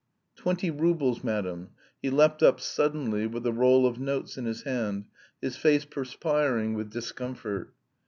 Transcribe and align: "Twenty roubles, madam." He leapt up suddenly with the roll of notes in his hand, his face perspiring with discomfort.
"Twenty 0.35 0.71
roubles, 0.71 1.23
madam." 1.23 1.73
He 2.01 2.09
leapt 2.09 2.41
up 2.41 2.59
suddenly 2.59 3.27
with 3.27 3.43
the 3.43 3.53
roll 3.53 3.85
of 3.85 3.99
notes 3.99 4.35
in 4.35 4.45
his 4.45 4.63
hand, 4.63 5.05
his 5.43 5.57
face 5.57 5.85
perspiring 5.85 6.73
with 6.73 6.89
discomfort. 6.89 7.75